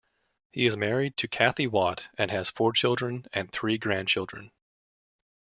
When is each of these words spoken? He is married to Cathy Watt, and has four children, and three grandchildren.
He 0.51 0.65
is 0.65 0.75
married 0.75 1.15
to 1.17 1.27
Cathy 1.27 1.67
Watt, 1.67 2.09
and 2.17 2.31
has 2.31 2.49
four 2.49 2.73
children, 2.73 3.27
and 3.33 3.51
three 3.51 3.77
grandchildren. 3.77 4.49